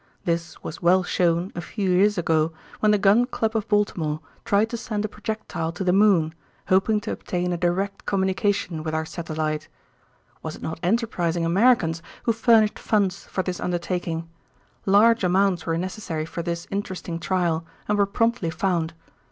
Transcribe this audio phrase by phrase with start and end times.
[0.25, 4.71] This was well shown a few years ago when the Gun Club of Baltimore tried
[4.71, 6.33] to send a projectile to the moon,
[6.69, 9.67] hoping to obtain a direct communication with our satellite.
[10.41, 14.27] Was it not enterprising Americans who furnished funds for this undertaking?
[14.87, 18.95] Large amounts were necessary for this interesting trial and were promptly found.